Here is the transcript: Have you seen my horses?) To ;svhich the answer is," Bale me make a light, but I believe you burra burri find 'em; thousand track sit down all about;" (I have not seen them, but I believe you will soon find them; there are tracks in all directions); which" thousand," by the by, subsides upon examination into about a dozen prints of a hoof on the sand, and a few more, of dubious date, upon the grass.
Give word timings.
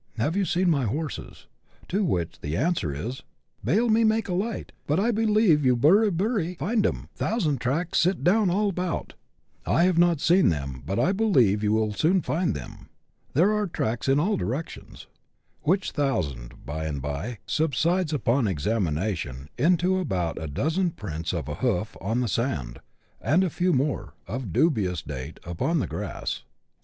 Have 0.17 0.35
you 0.35 0.45
seen 0.45 0.67
my 0.71 0.85
horses?) 0.85 1.45
To 1.89 2.03
;svhich 2.03 2.41
the 2.41 2.57
answer 2.57 2.91
is," 2.91 3.21
Bale 3.63 3.87
me 3.87 4.03
make 4.03 4.27
a 4.27 4.33
light, 4.33 4.71
but 4.87 4.99
I 4.99 5.11
believe 5.11 5.63
you 5.63 5.75
burra 5.75 6.09
burri 6.11 6.57
find 6.57 6.83
'em; 6.87 7.09
thousand 7.13 7.61
track 7.61 7.93
sit 7.93 8.23
down 8.23 8.49
all 8.49 8.67
about;" 8.67 9.13
(I 9.77 9.83
have 9.83 9.99
not 9.99 10.19
seen 10.19 10.49
them, 10.49 10.81
but 10.87 10.97
I 10.99 11.11
believe 11.11 11.61
you 11.61 11.71
will 11.73 11.93
soon 11.93 12.23
find 12.23 12.55
them; 12.55 12.89
there 13.35 13.53
are 13.53 13.67
tracks 13.67 14.09
in 14.09 14.19
all 14.19 14.37
directions); 14.37 15.05
which" 15.61 15.91
thousand," 15.91 16.65
by 16.65 16.89
the 16.89 16.99
by, 16.99 17.37
subsides 17.45 18.11
upon 18.11 18.47
examination 18.47 19.49
into 19.55 19.99
about 19.99 20.41
a 20.41 20.47
dozen 20.47 20.89
prints 20.89 21.31
of 21.31 21.47
a 21.47 21.53
hoof 21.61 21.95
on 22.01 22.21
the 22.21 22.27
sand, 22.27 22.79
and 23.21 23.43
a 23.43 23.51
few 23.51 23.71
more, 23.71 24.15
of 24.27 24.51
dubious 24.51 25.03
date, 25.03 25.39
upon 25.43 25.77
the 25.77 25.85
grass. 25.85 26.41